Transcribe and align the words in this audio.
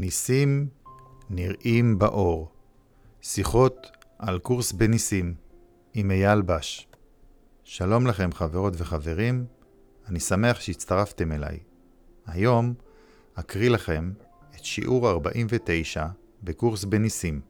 ניסים 0.00 0.68
נראים 1.30 1.98
באור. 1.98 2.52
שיחות 3.22 3.86
על 4.18 4.38
קורס 4.38 4.72
בניסים 4.72 5.34
עם 5.94 6.10
אייל 6.10 6.42
בש. 6.42 6.88
שלום 7.64 8.06
לכם 8.06 8.32
חברות 8.32 8.74
וחברים, 8.76 9.44
אני 10.08 10.20
שמח 10.20 10.60
שהצטרפתם 10.60 11.32
אליי. 11.32 11.58
היום 12.26 12.74
אקריא 13.34 13.70
לכם 13.70 14.12
את 14.54 14.64
שיעור 14.64 15.10
49 15.10 16.06
בקורס 16.42 16.84
בניסים. 16.84 17.40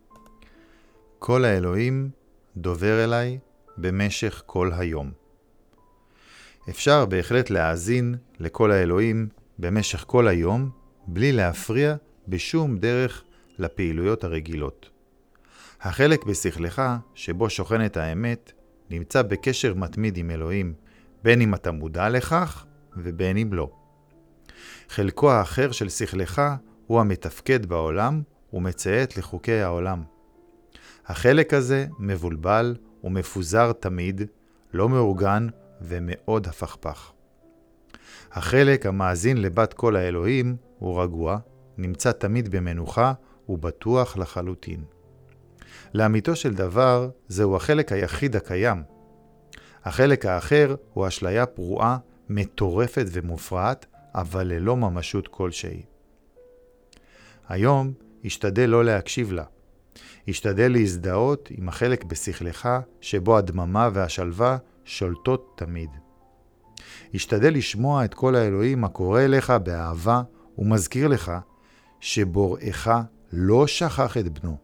כל 1.19 1.45
האלוהים 1.45 2.11
דובר 2.57 3.05
אליי 3.05 3.39
במשך 3.77 4.43
כל 4.47 4.71
היום. 4.73 5.11
אפשר 6.69 7.07
בהחלט 7.07 7.51
להאזין 7.51 8.15
לכל 8.39 8.71
האלוהים 8.71 9.29
במשך 9.59 10.05
כל 10.07 10.29
היום, 10.29 10.71
בלי 11.07 11.33
להפריע 11.33 11.97
בשום 12.29 12.79
דרך 12.79 13.23
לפעילויות 13.59 14.25
הרגילות. 14.25 14.91
החלק 15.81 16.25
בשכלך, 16.25 16.83
שבו 17.15 17.51
שוכנת 17.51 17.97
האמת, 17.97 18.53
נמצא 18.91 19.23
בקשר 19.23 19.75
מתמיד 19.75 20.17
עם 20.17 20.31
אלוהים, 20.31 20.75
בין 21.23 21.41
אם 21.41 21.55
אתה 21.55 21.71
מודע 21.71 22.09
לכך 22.09 22.67
ובין 22.97 23.37
אם 23.37 23.53
לא. 23.53 23.71
חלקו 24.89 25.33
האחר 25.33 25.73
של 25.73 25.89
שכלך 25.89 26.43
הוא 26.87 27.01
המתפקד 27.01 27.67
בעולם 27.67 28.23
ומציית 28.53 29.17
לחוקי 29.17 29.61
העולם. 29.61 30.03
החלק 31.07 31.55
הזה 31.55 31.87
מבולבל 31.99 32.77
ומפוזר 33.05 33.73
תמיד, 33.73 34.23
לא 34.73 34.89
מאורגן 34.89 35.47
ומאוד 35.81 36.47
הפכפך. 36.47 37.13
החלק 38.33 38.87
המאזין 38.87 39.43
לבת 39.43 39.73
כל 39.73 39.97
האלוהים 39.97 40.57
הוא 40.79 41.03
רגוע, 41.03 41.39
נמצא 41.79 42.13
תמיד 42.13 42.49
במנוחה 42.49 43.13
ובטוח 43.49 44.17
לחלוטין. 44.17 44.85
לאמיתו 45.95 46.37
של 46.37 46.55
דבר, 46.55 47.11
זהו 47.29 47.57
החלק 47.57 47.93
היחיד 47.93 48.37
הקיים. 48.37 48.83
החלק 49.85 50.27
האחר 50.27 50.75
הוא 50.93 51.09
אשליה 51.09 51.47
פרועה, 51.47 51.99
מטורפת 52.29 53.07
ומופרעת, 53.13 53.87
אבל 54.15 54.47
ללא 54.47 54.77
ממשות 54.77 55.29
כלשהי. 55.29 55.83
היום 57.49 57.93
השתדל 58.25 58.67
לא 58.67 58.85
להקשיב 58.85 59.33
לה. 59.33 59.45
השתדל 60.29 60.73
להזדהות 60.73 61.49
עם 61.51 61.69
החלק 61.69 62.05
בשכלך 62.05 62.69
שבו 63.01 63.39
הדממה 63.39 63.89
והשלווה 63.93 64.57
שולטות 64.85 65.55
תמיד. 65.57 65.91
השתדל 67.15 67.55
לשמוע 67.55 68.05
את 68.05 68.15
כל 68.15 68.35
האלוהים 68.35 68.85
הקורא 68.85 69.21
אליך 69.21 69.51
באהבה 69.51 70.23
ומזכיר 70.59 71.09
לך 71.09 71.33
שבוראך 72.01 72.91
לא 73.33 73.67
שכח 73.67 74.17
את 74.17 74.39
בנו. 74.39 74.57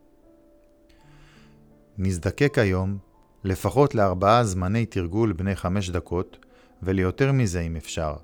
נזדקק 1.98 2.58
היום 2.58 2.98
לפחות 3.44 3.94
לארבעה 3.94 4.44
זמני 4.44 4.86
תרגול 4.86 5.32
בני 5.32 5.56
חמש 5.56 5.90
דקות, 5.90 6.38
וליותר 6.82 7.32
מזה 7.32 7.60
אם 7.60 7.76
אפשר. 7.76 8.16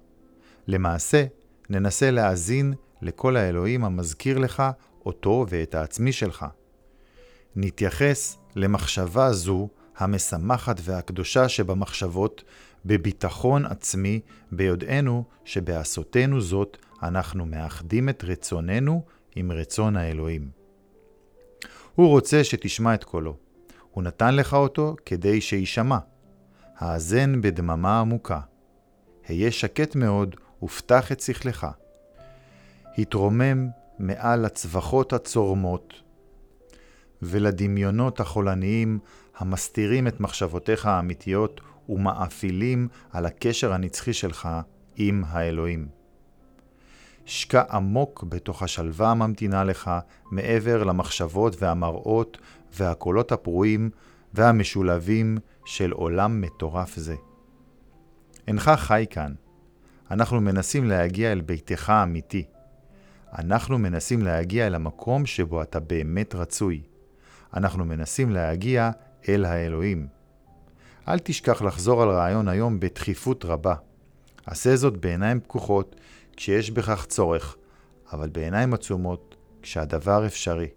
למעשה, 0.66 1.24
ננסה 1.70 2.10
להאזין 2.10 2.74
לכל 3.02 3.36
האלוהים 3.36 3.84
המזכיר 3.84 4.38
לך 4.38 4.62
אותו 5.06 5.46
ואת 5.48 5.74
העצמי 5.74 6.12
שלך. 6.12 6.46
נתייחס 7.56 8.36
למחשבה 8.56 9.32
זו 9.32 9.68
המשמחת 9.96 10.80
והקדושה 10.82 11.48
שבמחשבות, 11.48 12.44
בביטחון 12.84 13.66
עצמי, 13.66 14.20
ביודענו 14.52 15.24
שבעשותנו 15.44 16.40
זאת 16.40 16.76
אנחנו 17.02 17.46
מאחדים 17.46 18.08
את 18.08 18.24
רצוננו 18.24 19.04
עם 19.36 19.52
רצון 19.52 19.96
האלוהים. 19.96 20.50
הוא 21.94 22.08
רוצה 22.08 22.44
שתשמע 22.44 22.94
את 22.94 23.04
קולו. 23.04 23.36
הוא 23.90 24.04
נתן 24.04 24.36
לך 24.36 24.54
אותו 24.54 24.96
כדי 25.06 25.40
שיישמע. 25.40 25.98
האזן 26.76 27.40
בדממה 27.40 28.00
עמוקה. 28.00 28.40
היה 29.28 29.50
שקט 29.50 29.96
מאוד 29.96 30.36
ופתח 30.62 31.12
את 31.12 31.20
שכלך. 31.20 31.66
התרומם 32.98 33.68
מעל 33.98 34.44
הצווחות 34.44 35.12
הצורמות 35.12 35.94
ולדמיונות 37.22 38.20
החולניים 38.20 38.98
המסתירים 39.36 40.06
את 40.06 40.20
מחשבותיך 40.20 40.86
האמיתיות 40.86 41.60
ומאפילים 41.88 42.88
על 43.10 43.26
הקשר 43.26 43.72
הנצחי 43.72 44.12
שלך 44.12 44.48
עם 44.96 45.24
האלוהים. 45.26 45.99
שקע 47.30 47.62
עמוק 47.70 48.24
בתוך 48.28 48.62
השלווה 48.62 49.10
הממתינה 49.10 49.64
לך 49.64 49.90
מעבר 50.30 50.84
למחשבות 50.84 51.62
והמראות 51.62 52.38
והקולות 52.72 53.32
הפרועים 53.32 53.90
והמשולבים 54.34 55.38
של 55.64 55.90
עולם 55.90 56.40
מטורף 56.40 56.96
זה. 56.96 57.14
אינך 58.48 58.70
חי 58.76 59.06
כאן. 59.10 59.32
אנחנו 60.10 60.40
מנסים 60.40 60.84
להגיע 60.84 61.32
אל 61.32 61.40
ביתך 61.40 61.90
האמיתי. 61.90 62.44
אנחנו 63.38 63.78
מנסים 63.78 64.22
להגיע 64.22 64.66
אל 64.66 64.74
המקום 64.74 65.26
שבו 65.26 65.62
אתה 65.62 65.80
באמת 65.80 66.34
רצוי. 66.34 66.82
אנחנו 67.54 67.84
מנסים 67.84 68.30
להגיע 68.30 68.90
אל 69.28 69.44
האלוהים. 69.44 70.06
אל 71.08 71.18
תשכח 71.18 71.62
לחזור 71.62 72.02
על 72.02 72.08
רעיון 72.08 72.48
היום 72.48 72.80
בדחיפות 72.80 73.44
רבה. 73.44 73.74
עשה 74.46 74.76
זאת 74.76 74.96
בעיניים 74.96 75.40
פקוחות 75.40 75.96
כשיש 76.40 76.70
בכך 76.70 77.06
צורך, 77.06 77.56
אבל 78.12 78.28
בעיניים 78.28 78.74
עצומות 78.74 79.36
כשהדבר 79.62 80.26
אפשרי. 80.26 80.68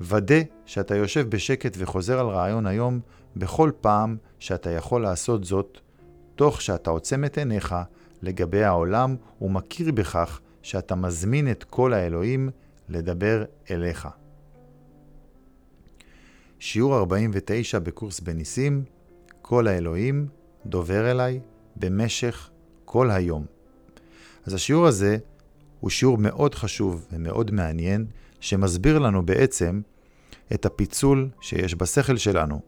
ודא 0.00 0.34
שאתה 0.66 0.96
יושב 0.96 1.30
בשקט 1.30 1.76
וחוזר 1.78 2.18
על 2.18 2.26
רעיון 2.26 2.66
היום 2.66 3.00
בכל 3.36 3.70
פעם 3.80 4.16
שאתה 4.38 4.70
יכול 4.70 5.02
לעשות 5.02 5.44
זאת, 5.44 5.78
תוך 6.34 6.62
שאתה 6.62 6.90
עוצם 6.90 7.24
את 7.24 7.38
עיניך 7.38 7.74
לגבי 8.22 8.64
העולם 8.64 9.16
ומכיר 9.40 9.92
בכך 9.92 10.40
שאתה 10.62 10.94
מזמין 10.94 11.50
את 11.50 11.64
כל 11.64 11.92
האלוהים 11.92 12.50
לדבר 12.88 13.44
אליך. 13.70 14.08
שיעור 16.58 16.96
49 16.96 17.78
בקורס 17.78 18.20
בניסים, 18.20 18.84
כל 19.42 19.68
האלוהים 19.68 20.28
דובר 20.66 21.10
אליי 21.10 21.40
במשך 21.76 22.50
כל 22.84 23.10
היום. 23.10 23.57
אז 24.48 24.54
השיעור 24.54 24.86
הזה 24.86 25.16
הוא 25.80 25.90
שיעור 25.90 26.18
מאוד 26.18 26.54
חשוב 26.54 27.06
ומאוד 27.12 27.50
מעניין, 27.50 28.06
שמסביר 28.40 28.98
לנו 28.98 29.26
בעצם 29.26 29.80
את 30.54 30.66
הפיצול 30.66 31.28
שיש 31.40 31.74
בשכל 31.74 32.16
שלנו. 32.16 32.60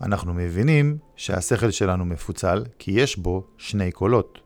אנחנו 0.00 0.34
מבינים 0.34 0.98
שהשכל 1.16 1.70
שלנו 1.70 2.04
מפוצל 2.04 2.64
כי 2.78 2.90
יש 2.90 3.16
בו 3.16 3.46
שני 3.58 3.92
קולות. 3.92 4.38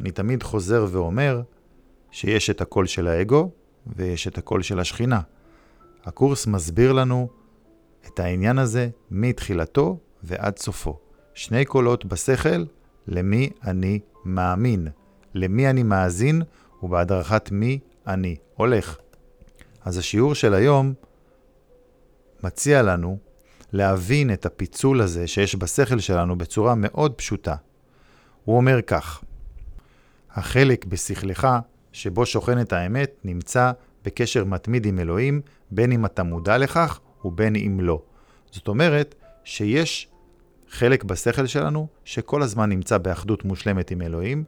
אני 0.00 0.10
תמיד 0.10 0.42
חוזר 0.42 0.86
ואומר 0.90 1.42
שיש 2.10 2.50
את 2.50 2.60
הקול 2.60 2.86
של 2.86 3.08
האגו 3.08 3.50
ויש 3.86 4.28
את 4.28 4.38
הקול 4.38 4.62
של 4.62 4.80
השכינה. 4.80 5.20
הקורס 6.04 6.46
מסביר 6.46 6.92
לנו 6.92 7.28
את 8.06 8.18
העניין 8.20 8.58
הזה 8.58 8.88
מתחילתו 9.10 9.98
ועד 10.22 10.58
סופו. 10.58 10.98
שני 11.34 11.64
קולות 11.64 12.04
בשכל, 12.04 12.64
למי 13.06 13.50
אני 13.62 14.00
מאמין, 14.24 14.88
למי 15.34 15.70
אני 15.70 15.82
מאזין 15.82 16.42
ובהדרכת 16.82 17.48
מי 17.52 17.78
אני 18.06 18.36
הולך. 18.54 18.96
אז 19.84 19.98
השיעור 19.98 20.34
של 20.34 20.54
היום 20.54 20.94
מציע 22.42 22.82
לנו 22.82 23.18
להבין 23.72 24.32
את 24.32 24.46
הפיצול 24.46 25.00
הזה 25.00 25.26
שיש 25.26 25.56
בשכל 25.56 25.98
שלנו 25.98 26.38
בצורה 26.38 26.74
מאוד 26.74 27.12
פשוטה. 27.12 27.54
הוא 28.44 28.56
אומר 28.56 28.82
כך: 28.82 29.24
החלק 30.30 30.84
בשכלך 30.84 31.48
שבו 31.92 32.26
שוכנת 32.26 32.72
האמת 32.72 33.14
נמצא 33.24 33.72
בקשר 34.04 34.44
מתמיד 34.44 34.86
עם 34.86 34.98
אלוהים, 34.98 35.40
בין 35.70 35.92
אם 35.92 36.04
אתה 36.04 36.22
מודע 36.22 36.58
לכך 36.58 37.00
ובין 37.24 37.56
אם 37.56 37.78
לא. 37.80 38.02
זאת 38.50 38.68
אומרת 38.68 39.14
שיש 39.44 40.08
חלק 40.70 41.04
בשכל 41.04 41.46
שלנו 41.46 41.86
שכל 42.04 42.42
הזמן 42.42 42.68
נמצא 42.68 42.98
באחדות 42.98 43.44
מושלמת 43.44 43.90
עם 43.90 44.02
אלוהים, 44.02 44.44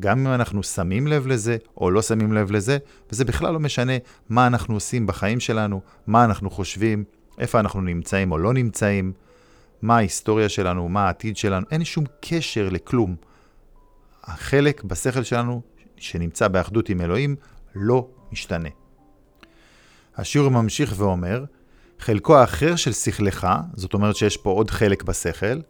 גם 0.00 0.26
אם 0.26 0.32
אנחנו 0.34 0.62
שמים 0.62 1.06
לב 1.06 1.26
לזה 1.26 1.56
או 1.76 1.90
לא 1.90 2.02
שמים 2.02 2.32
לב 2.32 2.50
לזה, 2.50 2.78
וזה 3.12 3.24
בכלל 3.24 3.52
לא 3.52 3.60
משנה 3.60 3.92
מה 4.28 4.46
אנחנו 4.46 4.74
עושים 4.74 5.06
בחיים 5.06 5.40
שלנו, 5.40 5.80
מה 6.06 6.24
אנחנו 6.24 6.50
חושבים, 6.50 7.04
איפה 7.38 7.60
אנחנו 7.60 7.80
נמצאים 7.80 8.32
או 8.32 8.38
לא 8.38 8.52
נמצאים, 8.52 9.12
מה 9.82 9.96
ההיסטוריה 9.96 10.48
שלנו, 10.48 10.88
מה 10.88 11.06
העתיד 11.06 11.36
שלנו, 11.36 11.66
אין 11.70 11.84
שום 11.84 12.04
קשר 12.20 12.68
לכלום. 12.70 13.16
החלק 14.24 14.84
בשכל 14.84 15.22
שלנו 15.22 15.62
שנמצא 15.96 16.48
באחדות 16.48 16.88
עם 16.88 17.00
אלוהים 17.00 17.36
לא 17.74 18.08
משתנה. 18.32 18.68
השיעור 20.16 20.48
ממשיך 20.48 20.94
ואומר, 20.96 21.44
חלקו 21.98 22.36
האחר 22.36 22.76
של 22.76 22.92
שכלך, 22.92 23.46
זאת 23.74 23.94
אומרת 23.94 24.16
שיש 24.16 24.36
פה 24.36 24.50
עוד 24.50 24.70
חלק 24.70 25.02
בשכל, 25.02 25.60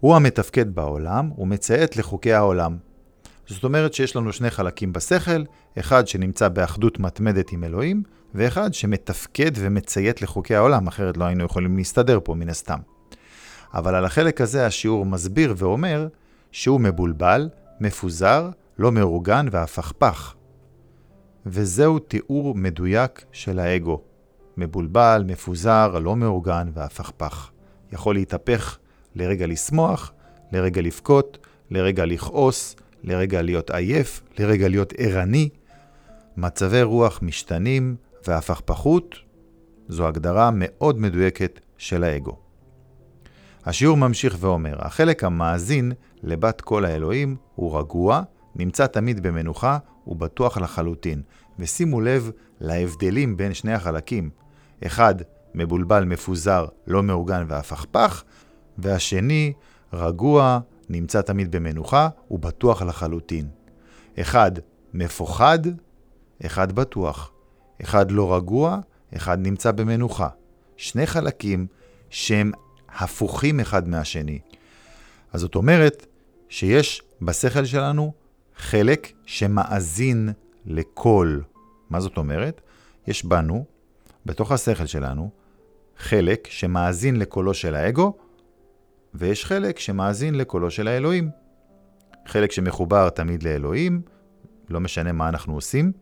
הוא 0.00 0.16
המתפקד 0.16 0.74
בעולם 0.74 1.30
ומציית 1.38 1.96
לחוקי 1.96 2.32
העולם. 2.32 2.76
זאת 3.46 3.64
אומרת 3.64 3.94
שיש 3.94 4.16
לנו 4.16 4.32
שני 4.32 4.50
חלקים 4.50 4.92
בשכל, 4.92 5.42
אחד 5.78 6.08
שנמצא 6.08 6.48
באחדות 6.48 7.00
מתמדת 7.00 7.52
עם 7.52 7.64
אלוהים, 7.64 8.02
ואחד 8.34 8.74
שמתפקד 8.74 9.50
ומציית 9.54 10.22
לחוקי 10.22 10.54
העולם, 10.54 10.86
אחרת 10.86 11.16
לא 11.16 11.24
היינו 11.24 11.44
יכולים 11.44 11.76
להסתדר 11.76 12.18
פה 12.24 12.34
מן 12.34 12.48
הסתם. 12.48 12.78
אבל 13.74 13.94
על 13.94 14.04
החלק 14.04 14.40
הזה 14.40 14.66
השיעור 14.66 15.06
מסביר 15.06 15.54
ואומר 15.56 16.08
שהוא 16.52 16.80
מבולבל, 16.80 17.48
מפוזר, 17.80 18.50
לא 18.78 18.92
מאורגן 18.92 19.46
והפכפך. 19.50 20.34
וזהו 21.46 21.98
תיאור 21.98 22.54
מדויק 22.54 23.24
של 23.32 23.58
האגו. 23.58 24.00
מבולבל, 24.56 25.24
מפוזר, 25.26 25.98
לא 25.98 26.16
מאורגן 26.16 26.68
והפכפך. 26.74 27.50
יכול 27.92 28.14
להתהפך 28.14 28.78
לרגע 29.14 29.46
לשמוח, 29.46 30.12
לרגע 30.52 30.82
לבכות, 30.82 31.38
לרגע 31.70 32.04
לכעוס, 32.04 32.76
לרגע 33.04 33.42
להיות 33.42 33.70
עייף, 33.70 34.22
לרגע 34.38 34.68
להיות 34.68 34.92
ערני. 34.96 35.48
מצבי 36.36 36.82
רוח 36.82 37.18
משתנים 37.22 37.96
והפכפכות 38.26 39.16
זו 39.88 40.08
הגדרה 40.08 40.50
מאוד 40.54 40.98
מדויקת 40.98 41.60
של 41.78 42.04
האגו. 42.04 42.38
השיעור 43.64 43.96
ממשיך 43.96 44.36
ואומר, 44.40 44.76
החלק 44.78 45.24
המאזין 45.24 45.92
לבת 46.22 46.60
כל 46.60 46.84
האלוהים 46.84 47.36
הוא 47.54 47.78
רגוע, 47.78 48.22
נמצא 48.56 48.86
תמיד 48.86 49.22
במנוחה 49.22 49.78
ובטוח 50.06 50.58
לחלוטין. 50.58 51.22
ושימו 51.58 52.00
לב 52.00 52.30
להבדלים 52.60 53.36
בין 53.36 53.54
שני 53.54 53.72
החלקים. 53.72 54.30
אחד 54.86 55.14
מבולבל, 55.54 56.04
מפוזר, 56.04 56.66
לא 56.86 57.02
מאורגן 57.02 57.44
והפכפך, 57.48 58.24
והשני 58.78 59.52
רגוע, 59.92 60.60
נמצא 60.88 61.22
תמיד 61.22 61.56
במנוחה 61.56 62.08
ובטוח 62.30 62.82
לחלוטין. 62.82 63.48
אחד 64.20 64.52
מפוחד, 64.94 65.58
אחד 66.46 66.72
בטוח. 66.72 67.32
אחד 67.82 68.10
לא 68.10 68.36
רגוע, 68.36 68.78
אחד 69.16 69.38
נמצא 69.40 69.72
במנוחה. 69.72 70.28
שני 70.76 71.06
חלקים 71.06 71.66
שהם 72.10 72.52
הפוכים 72.88 73.60
אחד 73.60 73.88
מהשני. 73.88 74.38
אז 75.32 75.40
זאת 75.40 75.54
אומרת 75.54 76.06
שיש 76.48 77.02
בשכל 77.22 77.64
שלנו 77.64 78.12
חלק 78.56 79.12
שמאזין 79.26 80.32
לקול. 80.66 81.42
מה 81.90 82.00
זאת 82.00 82.16
אומרת? 82.16 82.60
יש 83.06 83.24
בנו, 83.24 83.64
בתוך 84.26 84.52
השכל 84.52 84.86
שלנו, 84.86 85.30
חלק 85.98 86.48
שמאזין 86.50 87.16
לקולו 87.16 87.54
של 87.54 87.74
האגו, 87.74 88.16
ויש 89.24 89.44
חלק 89.44 89.78
שמאזין 89.78 90.34
לקולו 90.34 90.70
של 90.70 90.88
האלוהים. 90.88 91.30
חלק 92.26 92.52
שמחובר 92.52 93.08
תמיד 93.08 93.42
לאלוהים, 93.42 94.02
לא 94.68 94.80
משנה 94.80 95.12
מה 95.12 95.28
אנחנו 95.28 95.54
עושים, 95.54 95.92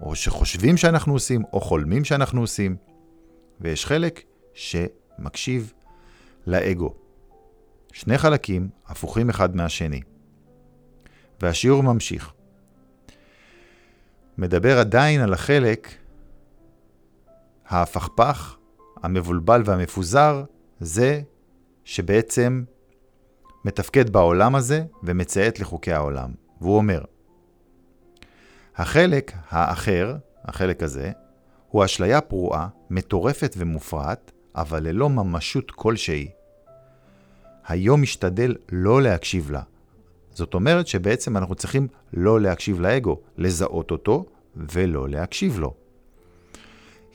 או 0.00 0.14
שחושבים 0.14 0.76
שאנחנו 0.76 1.12
עושים, 1.12 1.42
או 1.52 1.60
חולמים 1.60 2.04
שאנחנו 2.04 2.40
עושים, 2.40 2.76
ויש 3.60 3.86
חלק 3.86 4.22
שמקשיב 4.54 5.72
לאגו. 6.46 6.94
שני 7.92 8.18
חלקים 8.18 8.68
הפוכים 8.86 9.30
אחד 9.30 9.56
מהשני. 9.56 10.00
והשיעור 11.40 11.82
ממשיך. 11.82 12.32
מדבר 14.38 14.78
עדיין 14.78 15.20
על 15.20 15.32
החלק 15.32 15.94
ההפכפך, 17.68 18.56
המבולבל 19.02 19.62
והמפוזר, 19.64 20.44
זה 20.80 21.22
שבעצם 21.84 22.64
מתפקד 23.64 24.10
בעולם 24.10 24.54
הזה 24.54 24.84
ומציית 25.02 25.60
לחוקי 25.60 25.92
העולם. 25.92 26.30
והוא 26.60 26.76
אומר, 26.76 27.00
החלק 28.76 29.32
האחר, 29.48 30.16
החלק 30.44 30.82
הזה, 30.82 31.10
הוא 31.68 31.84
אשליה 31.84 32.20
פרועה, 32.20 32.68
מטורפת 32.90 33.54
ומופרעת, 33.58 34.32
אבל 34.54 34.82
ללא 34.82 35.10
ממשות 35.10 35.70
כלשהי. 35.70 36.28
היום 37.66 38.02
משתדל 38.02 38.54
לא 38.72 39.02
להקשיב 39.02 39.50
לה. 39.50 39.62
זאת 40.32 40.54
אומרת 40.54 40.86
שבעצם 40.86 41.36
אנחנו 41.36 41.54
צריכים 41.54 41.88
לא 42.12 42.40
להקשיב 42.40 42.80
לאגו, 42.80 43.20
לזהות 43.38 43.90
אותו 43.90 44.26
ולא 44.56 45.08
להקשיב 45.08 45.58
לו. 45.58 45.74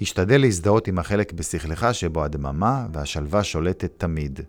השתדל 0.01 0.41
להזדהות 0.41 0.87
עם 0.87 0.99
החלק 0.99 1.33
בשכלך 1.33 1.87
שבו 1.91 2.23
הדממה 2.23 2.87
והשלווה 2.93 3.43
שולטת 3.43 3.91
תמיד. 3.97 4.39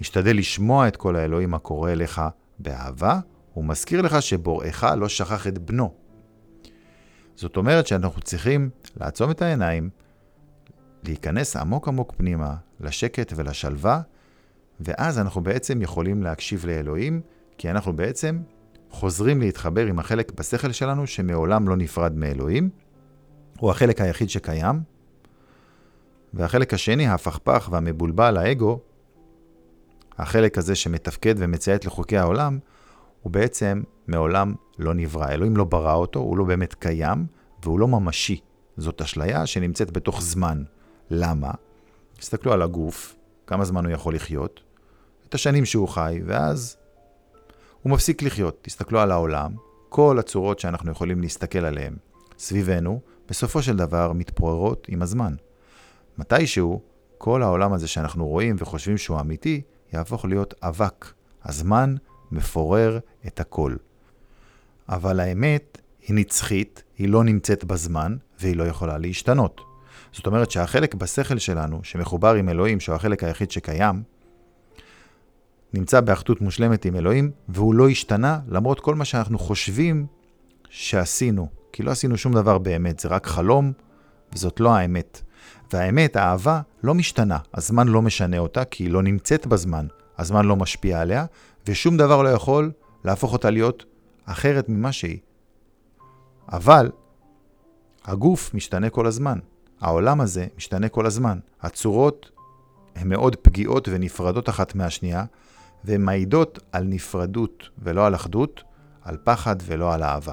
השתדל 0.00 0.36
לשמוע 0.36 0.88
את 0.88 0.96
כל 0.96 1.16
האלוהים 1.16 1.54
הקורא 1.54 1.92
אליך 1.92 2.20
באהבה, 2.58 3.20
ומזכיר 3.56 4.02
לך 4.02 4.22
שבוראך 4.22 4.84
לא 4.96 5.08
שכח 5.08 5.46
את 5.46 5.58
בנו. 5.58 5.94
זאת 7.34 7.56
אומרת 7.56 7.86
שאנחנו 7.86 8.22
צריכים 8.22 8.70
לעצום 8.96 9.30
את 9.30 9.42
העיניים, 9.42 9.90
להיכנס 11.04 11.56
עמוק 11.56 11.88
עמוק 11.88 12.12
פנימה, 12.16 12.54
לשקט 12.80 13.32
ולשלווה, 13.36 14.00
ואז 14.80 15.18
אנחנו 15.18 15.40
בעצם 15.40 15.82
יכולים 15.82 16.22
להקשיב 16.22 16.66
לאלוהים, 16.66 17.20
כי 17.58 17.70
אנחנו 17.70 17.96
בעצם 17.96 18.38
חוזרים 18.90 19.40
להתחבר 19.40 19.86
עם 19.86 19.98
החלק 19.98 20.32
בשכל 20.32 20.72
שלנו 20.72 21.06
שמעולם 21.06 21.68
לא 21.68 21.76
נפרד 21.76 22.16
מאלוהים, 22.16 22.70
הוא 23.58 23.70
החלק 23.70 24.00
היחיד 24.00 24.30
שקיים, 24.30 24.80
והחלק 26.34 26.74
השני, 26.74 27.06
ההפכפך 27.06 27.68
והמבולבל, 27.72 28.36
האגו, 28.36 28.80
החלק 30.18 30.58
הזה 30.58 30.74
שמתפקד 30.74 31.34
ומציית 31.38 31.84
לחוקי 31.84 32.18
העולם, 32.18 32.58
הוא 33.22 33.32
בעצם 33.32 33.82
מעולם 34.06 34.54
לא 34.78 34.94
נברא. 34.94 35.28
אלוהים 35.28 35.56
לא 35.56 35.64
ברא 35.64 35.94
אותו, 35.94 36.20
הוא 36.20 36.36
לא 36.36 36.44
באמת 36.44 36.74
קיים, 36.74 37.26
והוא 37.62 37.80
לא 37.80 37.88
ממשי. 37.88 38.40
זאת 38.76 39.00
אשליה 39.00 39.46
שנמצאת 39.46 39.90
בתוך 39.90 40.22
זמן. 40.22 40.62
למה? 41.10 41.50
תסתכלו 42.18 42.52
על 42.52 42.62
הגוף, 42.62 43.16
כמה 43.46 43.64
זמן 43.64 43.84
הוא 43.84 43.92
יכול 43.92 44.14
לחיות, 44.14 44.60
את 45.28 45.34
השנים 45.34 45.64
שהוא 45.64 45.88
חי, 45.88 46.20
ואז 46.26 46.76
הוא 47.82 47.92
מפסיק 47.92 48.22
לחיות. 48.22 48.58
תסתכלו 48.62 49.00
על 49.00 49.10
העולם, 49.10 49.54
כל 49.88 50.18
הצורות 50.18 50.58
שאנחנו 50.58 50.92
יכולים 50.92 51.20
להסתכל 51.20 51.58
עליהן 51.58 51.96
סביבנו, 52.38 53.00
בסופו 53.28 53.62
של 53.62 53.76
דבר 53.76 54.12
מתפוררות 54.12 54.86
עם 54.90 55.02
הזמן. 55.02 55.34
מתישהו, 56.18 56.80
כל 57.18 57.42
העולם 57.42 57.72
הזה 57.72 57.88
שאנחנו 57.88 58.26
רואים 58.26 58.56
וחושבים 58.58 58.98
שהוא 58.98 59.20
אמיתי, 59.20 59.62
יהפוך 59.92 60.24
להיות 60.24 60.54
אבק. 60.62 61.12
הזמן 61.44 61.94
מפורר 62.32 62.98
את 63.26 63.40
הכל. 63.40 63.76
אבל 64.88 65.20
האמת 65.20 65.78
היא 66.08 66.16
נצחית, 66.16 66.82
היא 66.98 67.08
לא 67.08 67.24
נמצאת 67.24 67.64
בזמן, 67.64 68.16
והיא 68.40 68.56
לא 68.56 68.64
יכולה 68.64 68.98
להשתנות. 68.98 69.60
זאת 70.12 70.26
אומרת 70.26 70.50
שהחלק 70.50 70.94
בשכל 70.94 71.38
שלנו, 71.38 71.80
שמחובר 71.82 72.34
עם 72.34 72.48
אלוהים, 72.48 72.80
שהוא 72.80 72.94
החלק 72.94 73.24
היחיד 73.24 73.50
שקיים, 73.50 74.02
נמצא 75.74 76.00
באחדות 76.00 76.40
מושלמת 76.40 76.84
עם 76.84 76.96
אלוהים, 76.96 77.30
והוא 77.48 77.74
לא 77.74 77.88
השתנה 77.88 78.40
למרות 78.48 78.80
כל 78.80 78.94
מה 78.94 79.04
שאנחנו 79.04 79.38
חושבים 79.38 80.06
שעשינו. 80.70 81.48
כי 81.72 81.82
לא 81.82 81.90
עשינו 81.90 82.16
שום 82.16 82.34
דבר 82.34 82.58
באמת, 82.58 82.98
זה 82.98 83.08
רק 83.08 83.26
חלום, 83.26 83.72
וזאת 84.32 84.60
לא 84.60 84.74
האמת. 84.74 85.22
והאמת, 85.72 86.16
האהבה, 86.16 86.60
לא 86.82 86.94
משתנה. 86.94 87.38
הזמן 87.54 87.88
לא 87.88 88.02
משנה 88.02 88.38
אותה, 88.38 88.64
כי 88.64 88.84
היא 88.84 88.90
לא 88.90 89.02
נמצאת 89.02 89.46
בזמן. 89.46 89.86
הזמן 90.18 90.44
לא 90.44 90.56
משפיע 90.56 91.00
עליה, 91.00 91.24
ושום 91.66 91.96
דבר 91.96 92.22
לא 92.22 92.28
יכול 92.28 92.72
להפוך 93.04 93.32
אותה 93.32 93.50
להיות 93.50 93.84
אחרת 94.24 94.68
ממה 94.68 94.92
שהיא. 94.92 95.18
אבל 96.52 96.90
הגוף 98.04 98.54
משתנה 98.54 98.90
כל 98.90 99.06
הזמן. 99.06 99.38
העולם 99.80 100.20
הזה 100.20 100.46
משתנה 100.56 100.88
כל 100.88 101.06
הזמן. 101.06 101.38
הצורות 101.60 102.30
הן 102.96 103.08
מאוד 103.08 103.36
פגיעות 103.36 103.88
ונפרדות 103.88 104.48
אחת 104.48 104.74
מהשנייה, 104.74 105.24
והן 105.84 106.02
מעידות 106.02 106.58
על 106.72 106.84
נפרדות 106.84 107.68
ולא 107.78 108.06
על 108.06 108.14
אחדות, 108.14 108.62
על 109.02 109.16
פחד 109.24 109.56
ולא 109.66 109.94
על 109.94 110.02
אהבה. 110.02 110.32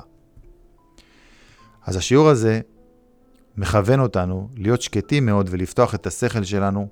אז 1.86 1.96
השיעור 1.96 2.30
הזה 2.30 2.62
מכוון 3.58 4.00
אותנו 4.00 4.50
להיות 4.56 4.82
שקטים 4.82 5.26
מאוד 5.26 5.48
ולפתוח 5.52 5.96
את 5.96 6.08
השכל 6.08 6.44
שלנו, 6.44 6.88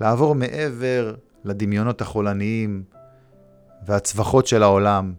לעבור 0.00 0.34
מעבר 0.34 1.14
לדמיונות 1.44 2.00
החולניים 2.00 2.84
והצווחות 3.86 4.46
של 4.46 4.62
העולם, 4.62 5.14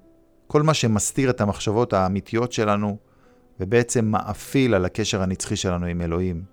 כל 0.48 0.62
מה 0.62 0.74
שמסתיר 0.74 1.30
את 1.30 1.42
המחשבות 1.42 1.94
האמיתיות 1.94 2.52
שלנו, 2.52 2.98
ובעצם 3.60 4.06
מאפיל 4.06 4.76
על 4.76 4.86
הקשר 4.86 5.22
הנצחי 5.22 5.56
שלנו 5.56 5.86
עם 5.86 6.02
אלוהים. 6.02 6.44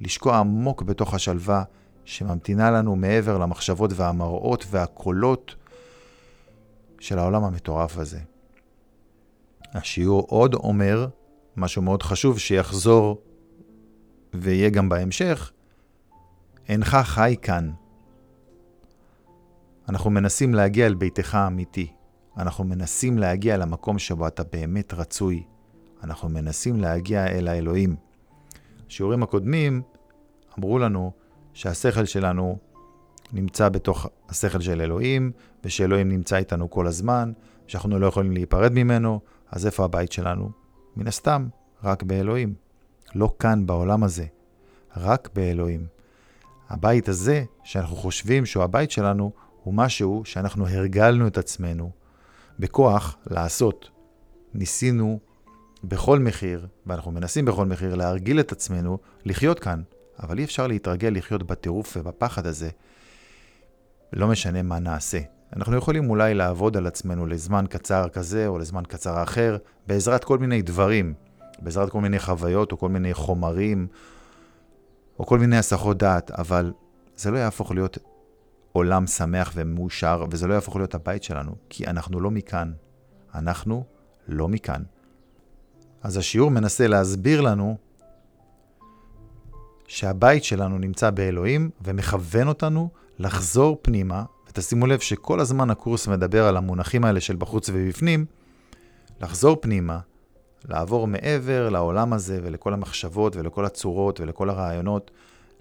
לשקוע 0.00 0.36
עמוק 0.36 0.82
בתוך 0.82 1.14
השלווה 1.14 1.62
שממתינה 2.04 2.70
לנו 2.70 2.96
מעבר 2.96 3.38
למחשבות 3.38 3.90
והמראות 3.94 4.66
והקולות 4.70 5.54
של 7.00 7.18
העולם 7.18 7.44
המטורף 7.44 7.98
הזה. 7.98 8.18
השיעור 9.74 10.26
עוד 10.28 10.54
אומר 10.54 11.06
משהו 11.56 11.82
מאוד 11.82 12.02
חשוב 12.02 12.38
שיחזור 12.38 13.22
ויהיה 14.34 14.70
גם 14.70 14.88
בהמשך, 14.88 15.52
אינך 16.68 16.96
חי 17.02 17.36
כאן. 17.42 17.70
אנחנו 19.88 20.10
מנסים 20.10 20.54
להגיע 20.54 20.86
אל 20.86 20.94
ביתך 20.94 21.34
האמיתי. 21.34 21.92
אנחנו 22.36 22.64
מנסים 22.64 23.18
להגיע 23.18 23.56
למקום 23.56 23.98
שבו 23.98 24.26
אתה 24.26 24.42
באמת 24.52 24.94
רצוי. 24.94 25.42
אנחנו 26.02 26.28
מנסים 26.28 26.80
להגיע 26.80 27.26
אל 27.26 27.48
האלוהים. 27.48 27.96
השיעורים 28.88 29.22
הקודמים 29.22 29.82
אמרו 30.58 30.78
לנו 30.78 31.12
שהשכל 31.52 32.04
שלנו 32.04 32.58
נמצא 33.32 33.68
בתוך 33.68 34.06
השכל 34.28 34.60
של 34.60 34.80
אלוהים, 34.80 35.32
ושאלוהים 35.64 36.08
נמצא 36.08 36.36
איתנו 36.36 36.70
כל 36.70 36.86
הזמן, 36.86 37.32
שאנחנו 37.66 37.98
לא 37.98 38.06
יכולים 38.06 38.32
להיפרד 38.32 38.72
ממנו, 38.72 39.20
אז 39.50 39.66
איפה 39.66 39.84
הבית 39.84 40.12
שלנו? 40.12 40.61
מן 40.96 41.06
הסתם, 41.06 41.48
רק 41.84 42.02
באלוהים. 42.02 42.54
לא 43.14 43.34
כאן 43.38 43.66
בעולם 43.66 44.04
הזה, 44.04 44.26
רק 44.96 45.28
באלוהים. 45.34 45.86
הבית 46.68 47.08
הזה, 47.08 47.44
שאנחנו 47.64 47.96
חושבים 47.96 48.46
שהוא 48.46 48.64
הבית 48.64 48.90
שלנו, 48.90 49.32
הוא 49.62 49.74
משהו 49.74 50.22
שאנחנו 50.24 50.68
הרגלנו 50.68 51.26
את 51.26 51.38
עצמנו 51.38 51.90
בכוח 52.58 53.16
לעשות. 53.26 53.90
ניסינו 54.54 55.18
בכל 55.84 56.18
מחיר, 56.18 56.66
ואנחנו 56.86 57.10
מנסים 57.10 57.44
בכל 57.44 57.66
מחיר 57.66 57.94
להרגיל 57.94 58.40
את 58.40 58.52
עצמנו 58.52 58.98
לחיות 59.24 59.58
כאן, 59.58 59.82
אבל 60.22 60.38
אי 60.38 60.44
אפשר 60.44 60.66
להתרגל 60.66 61.08
לחיות 61.08 61.42
בטירוף 61.42 61.96
ובפחד 61.96 62.46
הזה, 62.46 62.70
לא 64.12 64.28
משנה 64.28 64.62
מה 64.62 64.78
נעשה. 64.78 65.18
אנחנו 65.56 65.76
יכולים 65.76 66.10
אולי 66.10 66.34
לעבוד 66.34 66.76
על 66.76 66.86
עצמנו 66.86 67.26
לזמן 67.26 67.64
קצר 67.70 68.08
כזה 68.08 68.46
או 68.46 68.58
לזמן 68.58 68.82
קצר 68.88 69.22
אחר, 69.22 69.56
בעזרת 69.86 70.24
כל 70.24 70.38
מיני 70.38 70.62
דברים, 70.62 71.14
בעזרת 71.58 71.90
כל 71.90 72.00
מיני 72.00 72.18
חוויות 72.18 72.72
או 72.72 72.78
כל 72.78 72.88
מיני 72.88 73.14
חומרים 73.14 73.86
או 75.18 75.26
כל 75.26 75.38
מיני 75.38 75.58
הסחות 75.58 75.98
דעת, 75.98 76.30
אבל 76.30 76.72
זה 77.16 77.30
לא 77.30 77.38
יהפוך 77.38 77.72
להיות 77.72 77.98
עולם 78.72 79.06
שמח 79.06 79.52
ומאושר, 79.54 80.24
וזה 80.30 80.46
לא 80.46 80.54
יהפוך 80.54 80.76
להיות 80.76 80.94
הבית 80.94 81.22
שלנו, 81.22 81.54
כי 81.68 81.86
אנחנו 81.86 82.20
לא 82.20 82.30
מכאן. 82.30 82.72
אנחנו 83.34 83.84
לא 84.28 84.48
מכאן. 84.48 84.82
אז 86.02 86.16
השיעור 86.16 86.50
מנסה 86.50 86.86
להסביר 86.86 87.40
לנו 87.40 87.76
שהבית 89.86 90.44
שלנו 90.44 90.78
נמצא 90.78 91.10
באלוהים 91.10 91.70
ומכוון 91.80 92.48
אותנו 92.48 92.88
לחזור 93.18 93.78
פנימה, 93.82 94.24
ותשימו 94.52 94.86
לב 94.86 95.00
שכל 95.00 95.40
הזמן 95.40 95.70
הקורס 95.70 96.08
מדבר 96.08 96.46
על 96.46 96.56
המונחים 96.56 97.04
האלה 97.04 97.20
של 97.20 97.36
בחוץ 97.36 97.68
ובפנים, 97.72 98.26
לחזור 99.20 99.56
פנימה, 99.60 99.98
לעבור 100.68 101.06
מעבר 101.06 101.68
לעולם 101.68 102.12
הזה 102.12 102.40
ולכל 102.42 102.74
המחשבות 102.74 103.36
ולכל 103.36 103.64
הצורות 103.64 104.20
ולכל 104.20 104.50
הרעיונות, 104.50 105.10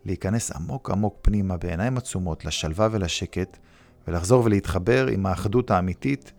להיכנס 0.06 0.52
עמוק 0.52 0.90
עמוק 0.90 1.18
פנימה 1.22 1.58
בעיניים 1.58 1.98
עצומות 1.98 2.46
לשלווה 2.46 2.88
ולשקט, 2.92 3.58
ולחזור 4.08 4.44
ולהתחבר 4.46 5.08
עם 5.08 5.26
האחדות 5.26 5.72
האמיתית 5.72 6.34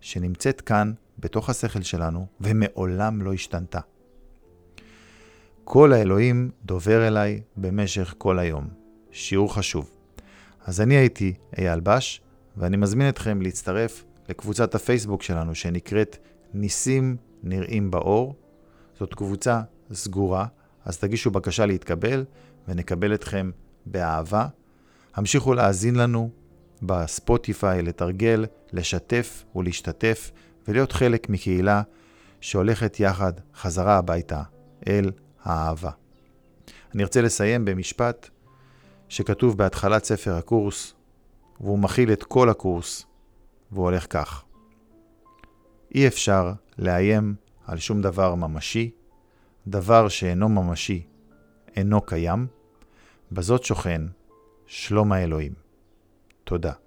שנמצאת 0.00 0.60
כאן 0.60 0.92
בתוך 1.18 1.50
השכל 1.50 1.82
שלנו 1.82 2.26
ומעולם 2.40 3.22
לא 3.22 3.32
השתנתה. 3.32 3.80
כל 5.64 5.92
האלוהים 5.92 6.50
דובר 6.64 7.06
אליי 7.06 7.40
במשך 7.56 8.14
כל 8.18 8.38
היום. 8.38 8.68
שיעור 9.10 9.54
חשוב. 9.54 9.90
אז 10.64 10.80
אני 10.80 10.94
הייתי 10.94 11.34
אייל 11.58 11.80
בש, 11.80 12.20
ואני 12.56 12.76
מזמין 12.76 13.08
אתכם 13.08 13.42
להצטרף 13.42 14.04
לקבוצת 14.28 14.74
הפייסבוק 14.74 15.22
שלנו 15.22 15.54
שנקראת 15.54 16.16
ניסים 16.54 17.16
נראים 17.42 17.90
באור. 17.90 18.34
זאת 18.98 19.14
קבוצה 19.14 19.60
סגורה, 19.92 20.46
אז 20.84 20.98
תגישו 20.98 21.30
בקשה 21.30 21.66
להתקבל 21.66 22.24
ונקבל 22.68 23.14
אתכם 23.14 23.50
באהבה. 23.86 24.46
המשיכו 25.14 25.54
להאזין 25.54 25.94
לנו 25.94 26.30
בספוטיפיי, 26.82 27.82
לתרגל, 27.82 28.46
לשתף 28.72 29.44
ולהשתתף 29.56 30.30
ולהיות 30.68 30.92
חלק 30.92 31.28
מקהילה 31.28 31.82
שהולכת 32.40 33.00
יחד 33.00 33.32
חזרה 33.56 33.98
הביתה 33.98 34.42
אל 34.88 35.10
האהבה. 35.42 35.90
אני 36.94 37.02
ארצה 37.02 37.20
לסיים 37.20 37.64
במשפט 37.64 38.28
שכתוב 39.14 39.58
בהתחלת 39.58 40.04
ספר 40.04 40.34
הקורס, 40.34 40.94
והוא 41.60 41.78
מכיל 41.78 42.12
את 42.12 42.22
כל 42.22 42.48
הקורס, 42.48 43.06
והוא 43.72 43.84
הולך 43.84 44.06
כך: 44.10 44.44
אי 45.94 46.06
אפשר 46.06 46.52
לאיים 46.78 47.34
על 47.66 47.78
שום 47.78 48.02
דבר 48.02 48.34
ממשי, 48.34 48.90
דבר 49.66 50.08
שאינו 50.08 50.48
ממשי 50.48 51.06
אינו 51.76 52.00
קיים, 52.00 52.46
בזאת 53.32 53.64
שוכן 53.64 54.02
שלום 54.66 55.12
האלוהים. 55.12 55.52
תודה. 56.44 56.83